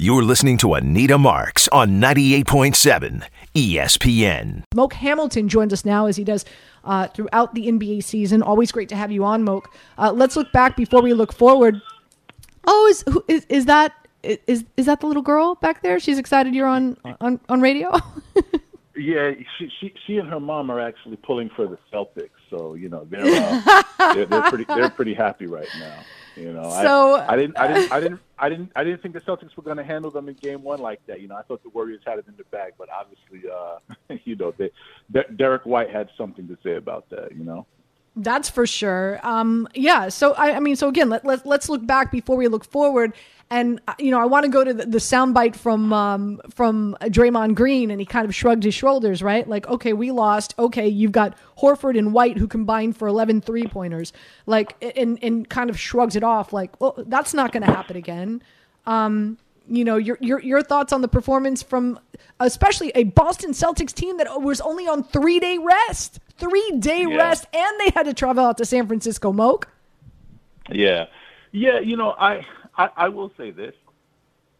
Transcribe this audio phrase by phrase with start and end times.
[0.00, 4.62] You're listening to Anita Marks on 98.7 ESPN.
[4.72, 6.44] Moke Hamilton joins us now as he does
[6.84, 8.40] uh, throughout the NBA season.
[8.40, 9.74] Always great to have you on, Moke.
[9.98, 11.82] Uh, let's look back before we look forward.
[12.64, 13.92] Oh, is, who- is, is that
[14.22, 15.98] is is that the little girl back there?
[15.98, 17.92] She's excited you're on on, on radio.
[19.00, 22.88] Yeah, she, she she and her mom are actually pulling for the Celtics, so you
[22.88, 23.82] know they're uh,
[24.14, 26.00] they're, they're pretty they're pretty happy right now.
[26.38, 29.14] You know, So- I, I didn't I didn't I didn't I didn't I didn't think
[29.14, 31.20] the Celtics were going to handle them in Game One like that.
[31.20, 34.36] You know, I thought the Warriors had it in the bag, but obviously, uh, you
[34.36, 34.70] know, they,
[35.10, 37.32] De- Derrick White had something to say about that.
[37.36, 37.66] You know.
[38.20, 39.20] That's for sure.
[39.22, 40.08] Um, yeah.
[40.08, 43.12] So I, I mean, so again, let, let let's look back before we look forward.
[43.50, 46.96] And uh, you know, I want to go to the, the soundbite from um, from
[47.00, 49.48] Draymond Green, and he kind of shrugged his shoulders, right?
[49.48, 50.54] Like, okay, we lost.
[50.58, 54.12] Okay, you've got Horford and White who combined for 11 three pointers,
[54.46, 57.96] like, and and kind of shrugs it off, like, well, that's not going to happen
[57.96, 58.42] again.
[58.84, 61.98] Um, you know, your your your thoughts on the performance from
[62.40, 67.16] especially a Boston Celtics team that was only on three day rest, three day Yeah.
[67.16, 69.32] rest, and they had to travel out to San Francisco.
[69.32, 69.68] Moke.
[70.70, 71.06] Yeah,
[71.52, 71.80] yeah.
[71.80, 72.44] You know, I
[72.76, 73.74] I, I will say this: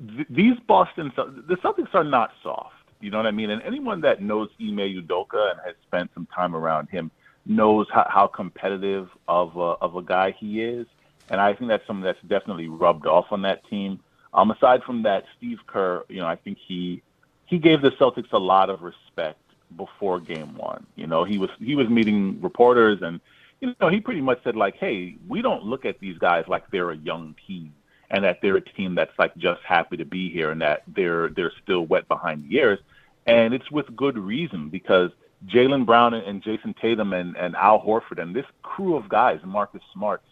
[0.07, 2.75] Th- these Boston the Celtics are not soft.
[3.01, 3.51] You know what I mean?
[3.51, 7.11] And anyone that knows Ime Udoka and has spent some time around him
[7.47, 10.87] knows how, how competitive of a, of a guy he is.
[11.31, 14.01] And I think that's something that's definitely rubbed off on that team.
[14.35, 17.03] Um, aside from that, Steve Kerr, you know, I think he
[17.47, 19.41] he gave the Celtics a lot of respect
[19.77, 20.87] before Game One.
[20.97, 23.21] You know, he was he was meeting reporters, and
[23.61, 26.71] you know, he pretty much said like, "Hey, we don't look at these guys like
[26.71, 27.75] they're a young team,
[28.11, 31.31] and that they're a team that's like just happy to be here, and that they're
[31.31, 32.79] they're still wet behind the ears."
[33.27, 35.11] And it's with good reason because
[35.47, 39.83] Jaylen Brown and, Jayson Tatum and, and Al Horford and this crew of guys, Marcus
[39.93, 40.23] Smart,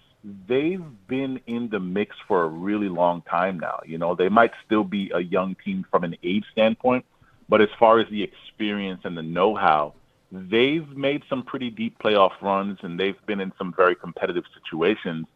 [0.48, 3.80] they've been in the mix for a really long time now.
[3.86, 7.04] You know, they might still be a young team from an age standpoint,
[7.48, 9.94] but as far as the experience and the know-how,
[10.32, 15.26] they've made some pretty deep playoff runs and they've been in some very competitive situations.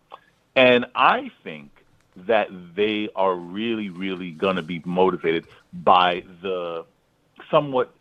[0.56, 1.70] And I think
[2.26, 6.84] that they are really, really going to be motivated by the
[7.50, 7.94] somewhat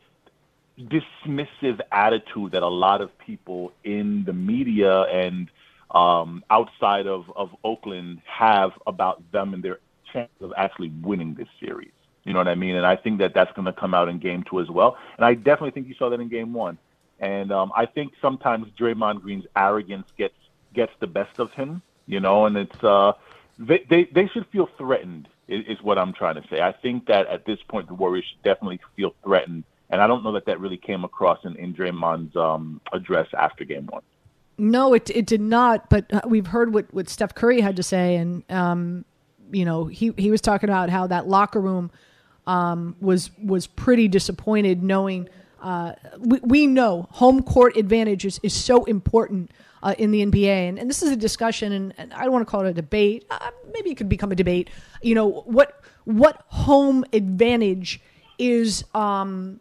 [0.79, 5.49] dismissive attitude that a lot of people in the media and
[5.91, 9.79] um, outside of, of Oakland have about them and their
[10.11, 11.91] chance of actually winning this series.
[12.23, 12.75] You know what I mean?
[12.75, 14.97] And I think that that's going to come out in game two as well.
[15.17, 16.77] And I definitely think you saw that in game one.
[17.19, 20.35] And um, I think sometimes Draymond Green's arrogance gets
[20.73, 23.13] gets the best of him, you know, and it's uh,
[23.57, 26.61] they, they they should feel threatened is, is what I'm trying to say.
[26.61, 30.23] I think that at this point the Warriors should definitely feel threatened, and I don't
[30.23, 34.03] know that that really came across in, in Draymond's um, address after game one.
[34.59, 35.89] No, it it did not.
[35.89, 39.05] But uh, we've heard what, what Steph Curry had to say, and um,
[39.51, 41.91] you know he he was talking about how that locker room
[42.45, 45.29] um, was was pretty disappointed, knowing
[45.61, 49.51] uh, we, we know home court advantage is, is so important
[49.83, 52.45] uh, in the NBA, and, and this is a discussion, and, and I don't want
[52.45, 53.25] to call it a debate.
[53.29, 54.69] Uh, maybe it could become a debate.
[55.01, 58.01] You know what what home advantage
[58.37, 58.83] is.
[58.93, 59.59] Um,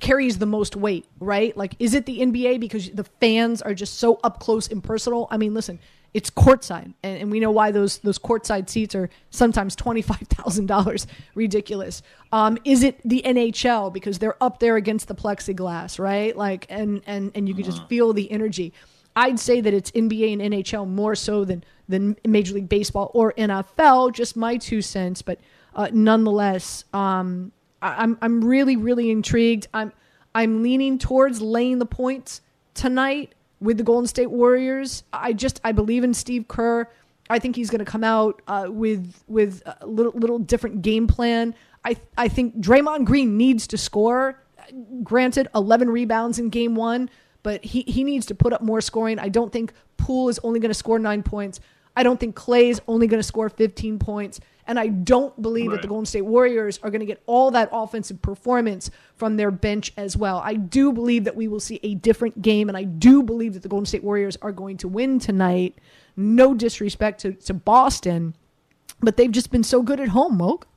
[0.00, 1.56] carries the most weight, right?
[1.56, 5.26] Like, is it the NBA because the fans are just so up close and personal?
[5.30, 5.78] I mean, listen,
[6.14, 10.26] it's courtside, and, and we know why those those courtside seats are sometimes twenty five
[10.28, 12.02] thousand dollars, ridiculous.
[12.32, 16.36] Um, is it the NHL because they're up there against the plexiglass, right?
[16.36, 18.72] Like, and and and you can just feel the energy.
[19.16, 23.32] I'd say that it's NBA and NHL more so than than Major League Baseball or
[23.34, 24.12] NFL.
[24.14, 25.40] Just my two cents, but
[25.74, 29.68] uh, nonetheless, um, I'm I'm really really intrigued.
[29.72, 29.92] I'm
[30.34, 32.40] I'm leaning towards laying the points
[32.74, 35.04] tonight with the Golden State Warriors.
[35.12, 36.88] I just I believe in Steve Kerr.
[37.30, 41.06] I think he's going to come out uh, with with a little little different game
[41.06, 41.54] plan.
[41.84, 44.42] I I think Draymond Green needs to score.
[45.02, 47.08] Granted, 11 rebounds in game one,
[47.42, 49.18] but he he needs to put up more scoring.
[49.18, 51.60] I don't think Poole is only going to score nine points.
[51.98, 54.38] I don't think Klay's only going to score 15 points.
[54.68, 57.70] And I don't believe that the Golden State Warriors are going to get all that
[57.72, 60.40] offensive performance from their bench as well.
[60.44, 63.64] I do believe that we will see a different game, and I do believe that
[63.64, 65.76] the Golden State Warriors are going to win tonight.
[66.16, 68.36] No disrespect to, to Boston,
[69.00, 70.68] but they've just been so good at home, Moke.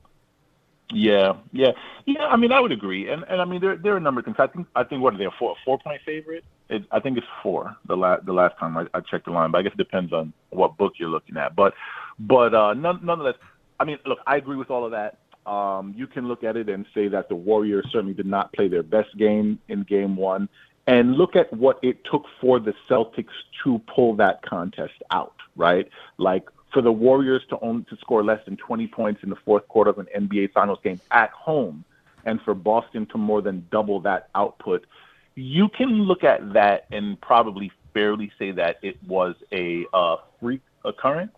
[0.90, 1.72] Yeah, yeah,
[2.06, 2.26] yeah.
[2.26, 4.24] I mean, I would agree, and and I mean, there there are a number of
[4.24, 4.36] things.
[4.38, 6.44] I think I think what are they a four four point favorite?
[6.72, 7.76] It, I think it's four.
[7.86, 10.10] The last the last time I, I checked the line, but I guess it depends
[10.10, 11.54] on what book you're looking at.
[11.54, 11.74] But
[12.18, 13.34] but uh, none, nonetheless,
[13.78, 15.18] I mean, look, I agree with all of that.
[15.46, 18.68] Um, you can look at it and say that the Warriors certainly did not play
[18.68, 20.48] their best game in Game One,
[20.86, 25.34] and look at what it took for the Celtics to pull that contest out.
[25.54, 29.36] Right, like for the Warriors to own to score less than 20 points in the
[29.44, 31.84] fourth quarter of an NBA Finals game at home,
[32.24, 34.86] and for Boston to more than double that output,
[35.34, 40.62] you can look at that and probably fairly say that it was a uh, freak
[40.84, 41.36] occurrence.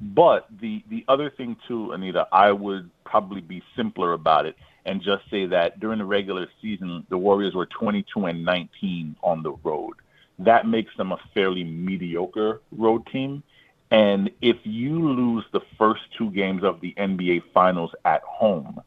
[0.00, 5.02] But the the other thing too, Anita, I would probably be simpler about it and
[5.02, 9.52] just say that during the regular season, the Warriors were 22 and 19 on the
[9.64, 9.94] road.
[10.38, 13.42] That makes them a fairly mediocre road team.
[13.90, 18.80] And if you lose the first two games of the NBA Finals at home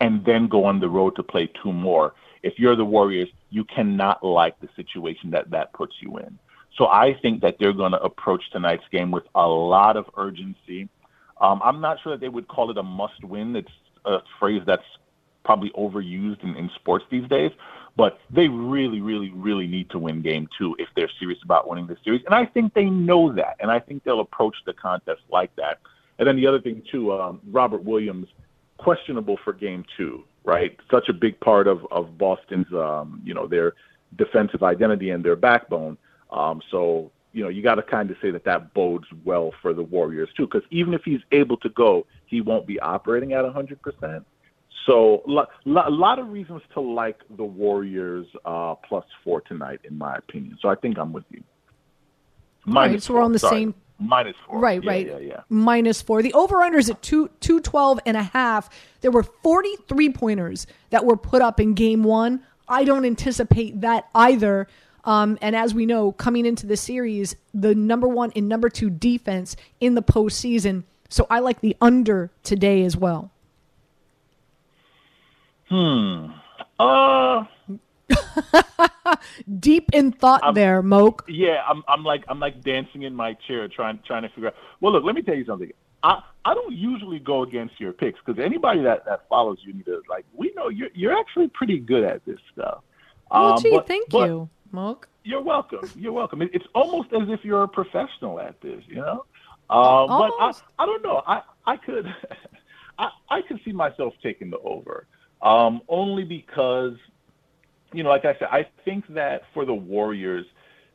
[0.00, 3.64] and then go on the road to play two more, if you're the Warriors, you
[3.64, 6.38] cannot like the situation that that puts you in.
[6.76, 10.88] So I think that they're going to approach tonight's game with a lot of urgency.
[11.40, 13.54] Um, I'm not sure that they would call it a must win.
[13.56, 13.68] It's
[14.04, 14.84] a phrase that's
[15.44, 17.50] probably overused in, in sports these days.
[17.96, 21.86] But they really, really, really need to win game two if they're serious about winning
[21.86, 22.22] the series.
[22.24, 23.56] And I think they know that.
[23.60, 25.80] And I think they'll approach the contest like that.
[26.18, 28.28] And then the other thing, too, um, Robert Williams,
[28.82, 30.76] questionable for game two, right?
[30.90, 33.74] Such a big part of, of Boston's, um, you know, their
[34.16, 35.96] defensive identity and their backbone.
[36.30, 39.72] Um, so, you know, you got to kind of say that that bodes well for
[39.72, 43.44] the Warriors, too, because even if he's able to go, he won't be operating at
[43.44, 44.24] 100%.
[44.86, 50.16] So a lot of reasons to like the Warriors uh, plus four tonight, in my
[50.16, 50.58] opinion.
[50.60, 51.42] So I think I'm with you.
[52.64, 53.60] Minus right, so we're on the Sorry.
[53.60, 53.74] same.
[54.00, 54.58] Minus four.
[54.58, 55.06] Right, yeah, right.
[55.06, 55.40] Yeah, yeah.
[55.50, 56.22] Minus four.
[56.22, 58.70] The over under is at two, 212 and a half.
[59.02, 62.42] There were 43 pointers that were put up in game one.
[62.66, 64.68] I don't anticipate that either.
[65.04, 68.88] Um, and as we know, coming into the series, the number one and number two
[68.90, 70.84] defense in the postseason.
[71.08, 73.30] So I like the under today as well.
[75.68, 76.26] Hmm.
[76.78, 77.44] Uh.
[79.60, 81.24] Deep in thought I'm, there, Moke.
[81.28, 81.82] Yeah, I'm.
[81.88, 82.24] I'm like.
[82.28, 84.54] I'm like dancing in my chair, trying trying to figure out.
[84.80, 85.04] Well, look.
[85.04, 85.70] Let me tell you something.
[86.02, 90.02] I I don't usually go against your picks because anybody that that follows you to
[90.08, 90.24] like.
[90.34, 92.82] We know you're you're actually pretty good at this stuff.
[93.30, 95.08] Well, um, gee, but, thank but you, Moke.
[95.22, 95.88] You're welcome.
[95.94, 96.42] You're welcome.
[96.42, 99.24] It, it's almost as if you're a professional at this, you know.
[99.68, 101.22] Um, but I I don't know.
[101.26, 102.06] I I could
[102.98, 105.06] I I could see myself taking the over
[105.42, 106.94] um, only because,
[107.92, 110.46] you know, like I said, I think that for the Warriors,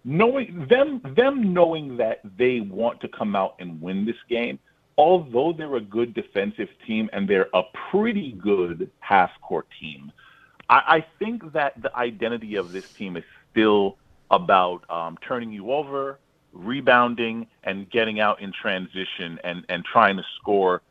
[0.04, 4.60] knowing them, them knowing that they want to come out and win this game,
[4.98, 10.12] although they're a good defensive team and they're a pretty good half-court team,
[10.70, 13.98] I, I think that the identity of this team is still
[14.32, 16.20] about um, turning you over,
[16.54, 20.82] rebounding, and getting out in transition and and trying to score,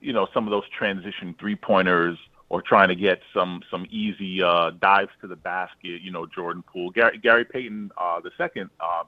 [0.00, 2.18] you know, some of those transition three pointers
[2.52, 6.02] or trying to get some some easy uh, dives to the basket.
[6.02, 8.68] You know, Jordan Poole, Gary, Gary Payton, uh, the second.
[8.78, 9.06] Um,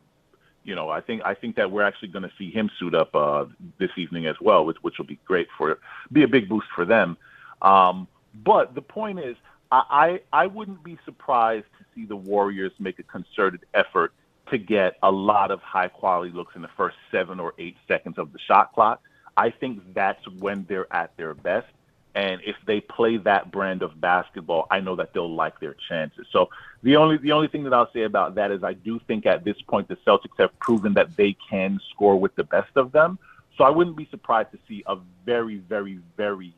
[0.64, 3.14] you know, I think I think that we're actually going to see him suit up
[3.14, 3.44] uh,
[3.78, 5.78] this evening as well, which which will be great for
[6.10, 7.18] be a big boost for them.
[7.60, 8.08] Um,
[8.42, 9.36] but the point is,
[9.70, 14.14] I, I I wouldn't be surprised to see the Warriors make a concerted effort
[14.52, 18.16] to get a lot of high quality looks in the first seven or eight seconds
[18.16, 19.02] of the shot clock.
[19.36, 21.66] I think that's when they're at their best.
[22.14, 26.26] And if they play that brand of basketball, I know that they'll like their chances.
[26.30, 26.48] So
[26.82, 29.44] the only the only thing that I'll say about that is I do think at
[29.44, 33.18] this point the Celtics have proven that they can score with the best of them.
[33.56, 36.54] So I wouldn't be surprised to see a very, very, very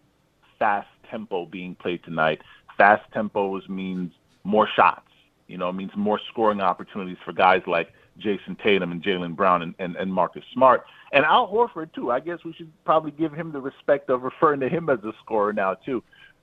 [0.59, 2.43] fast tempo being played tonight.
[2.77, 4.13] Fast tempos means
[4.45, 5.03] more shots.
[5.47, 9.63] You know, it means more scoring opportunities for guys like Jayson Tatum and Jaylen Brown
[9.63, 10.85] and, and, and Marcus Smart.
[11.13, 12.11] And Al Horford, too.
[12.11, 15.13] I guess we should probably give him the respect of referring to him as a
[15.23, 16.03] scorer now, too.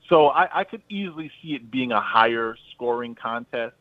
[0.10, 3.76] So I, I could easily see it being a higher scoring contest.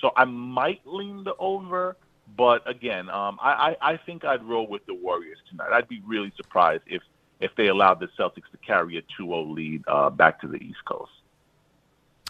[0.00, 1.96] So I might lean the over.
[2.36, 5.70] But again, um, I, I, I think I'd roll with the Warriors tonight.
[5.72, 7.02] I'd be really surprised if,
[7.40, 10.84] if they allowed the Celtics to carry a 2-0 lead uh, back to the East
[10.84, 11.10] Coast.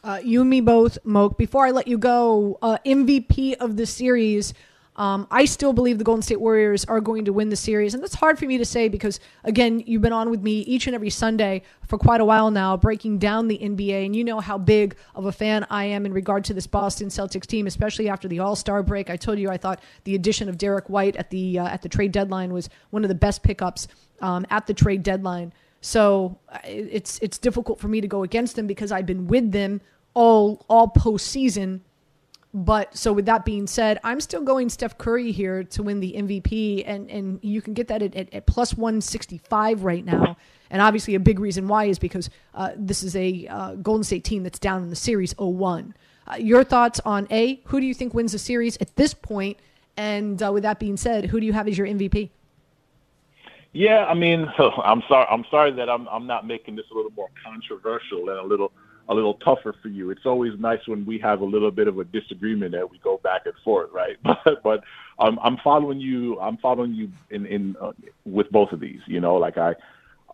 [0.04, 1.36] Uh, you and me both, Moke.
[1.36, 4.54] Before I let you go, uh, MVP of the series–
[4.98, 7.94] um, I still believe the Golden State Warriors are going to win the series.
[7.94, 10.88] And that's hard for me to say because, again, you've been on with me each
[10.88, 14.06] and every Sunday for quite a while now, breaking down the NBA.
[14.06, 17.10] And you know how big of a fan I am in regard to this Boston
[17.10, 19.08] Celtics team, especially after the All Star break.
[19.08, 21.88] I told you I thought the addition of Derrick White at the, uh, at the
[21.88, 23.86] trade deadline was one of the best pickups
[24.20, 25.52] um, at the trade deadline.
[25.80, 29.52] So uh, it's, it's difficult for me to go against them because I've been with
[29.52, 29.80] them
[30.14, 31.82] all, all postseason
[32.54, 36.14] but so with that being said, I'm still going Steph Curry here to win the
[36.14, 40.36] MVP, and and you can get that at, at, at plus 165 right now.
[40.70, 44.24] And obviously, a big reason why is because uh, this is a uh, Golden State
[44.24, 45.94] team that's down in the series 0-1.
[46.26, 49.58] Uh, your thoughts on a who do you think wins the series at this point?
[49.96, 52.30] And uh, with that being said, who do you have as your MVP?
[53.72, 55.26] Yeah, I mean, I'm sorry.
[55.30, 58.72] I'm sorry that I'm I'm not making this a little more controversial and a little
[59.08, 60.10] a little tougher for you.
[60.10, 63.18] It's always nice when we have a little bit of a disagreement that we go
[63.18, 64.16] back and forth, right?
[64.44, 64.84] But but
[65.18, 66.38] um, I'm following you.
[66.40, 67.92] I'm following you in in uh,
[68.24, 69.00] with both of these.
[69.06, 69.74] You know, like I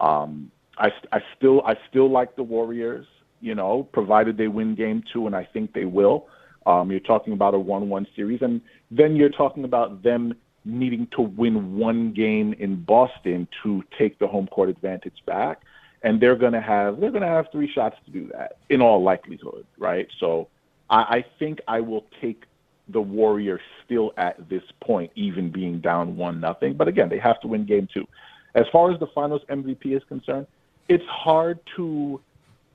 [0.01, 3.07] um I I still I still like the Warriors.
[3.41, 6.27] You know, provided they win Game Two, and I think they will.
[6.67, 11.21] Um, you're talking about a one-one series, and then you're talking about them needing to
[11.21, 15.61] win one game in Boston to take the home court advantage back
[16.05, 18.81] and they're going to have they're going to have three shots to do that in
[18.81, 20.07] all likelihood, right?
[20.21, 20.49] So
[20.89, 22.45] I, I think I will take
[22.89, 26.75] the Warriors still at this point, even being down one nothing.
[26.75, 28.07] But again, they have to win game two.
[28.55, 30.47] As far as the Finals MVP is concerned,
[30.89, 32.21] it's hard to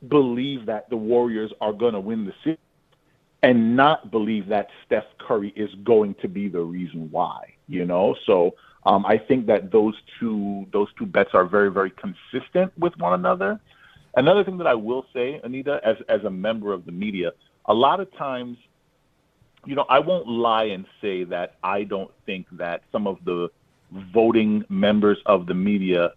[0.08, 2.58] believe that the Warriors are going to win the series
[3.44, 7.54] and not believe that Steph Curry is going to be the reason why.
[7.68, 8.56] You know, so
[8.86, 13.14] um, I think that those two those two bets are very very consistent with one
[13.14, 13.60] another.
[14.16, 17.32] Another thing that I will say, Anita, as as a member of the media,
[17.66, 18.58] a lot of times,
[19.66, 23.50] you know, I won't lie and say that I don't think that some of the
[24.14, 26.14] voting members of the media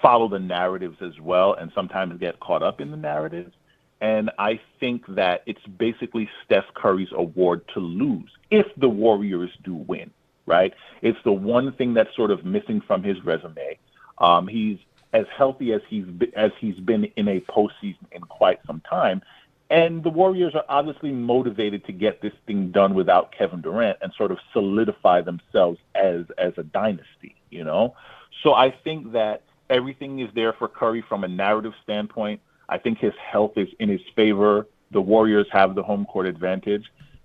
[0.00, 3.52] follow the narratives as well and sometimes get caught up in the narratives.
[4.00, 9.74] And I think that it's basically Steph Curry's award to lose if the Warriors do
[9.74, 10.10] win
[10.46, 10.72] right?
[11.00, 13.78] It's the one thing that's sort of missing from his resume.
[14.18, 14.78] Um, he's
[15.12, 16.04] as healthy as he's
[16.36, 19.22] as he's been in a postseason in quite some time,
[19.70, 24.12] and the Warriors are obviously motivated to get this thing done without Kevin Durant and
[24.16, 27.36] sort of solidify themselves as as a dynasty.
[27.50, 27.94] You know,
[28.42, 32.40] so I think that everything is there for Curry from a narrative standpoint.
[32.68, 34.66] I think his health is in his favor.
[34.90, 36.84] The Warriors have the home court advantage.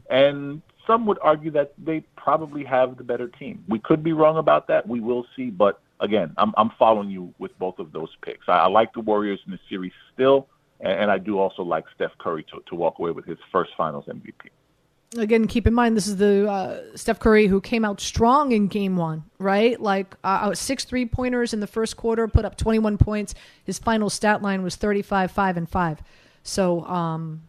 [0.09, 3.63] And some would argue that they probably have the better team.
[3.67, 4.88] We could be wrong about that.
[4.88, 5.50] We will see.
[5.50, 8.48] But again, I'm, I'm following you with both of those picks.
[8.48, 10.48] I, I like the Warriors in the series still,
[10.79, 13.72] and, and I do also like Steph Curry to, to walk away with his first
[13.77, 14.50] Finals MVP
[15.15, 18.67] again, keep in mind this is the uh, Steph Curry who came out strong in
[18.67, 19.79] Game One, right?
[19.79, 23.34] Like uh, six three pointers in the first quarter, put up twenty one points.
[23.63, 26.01] His final stat line was thirty five five and five.
[26.44, 27.44] So um,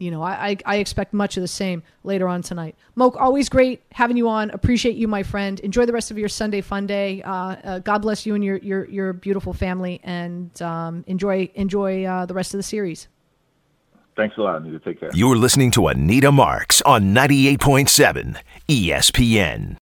[0.00, 2.74] you know, I, I expect much of the same later on tonight.
[2.94, 4.50] Moke, always great having you on.
[4.50, 5.60] Appreciate you, my friend.
[5.60, 7.22] Enjoy the rest of your Sunday fun day.
[7.22, 12.04] Uh, uh, God bless you and your your, your beautiful family, and um, enjoy enjoy
[12.04, 13.08] uh, the rest of the series.
[14.16, 14.78] Thanks a lot, Anita.
[14.80, 15.10] Take care.
[15.14, 18.36] You're listening to Anita Marks on 98.7
[18.68, 19.76] ESPN.